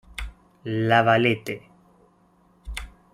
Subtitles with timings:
[0.81, 1.61] La Valette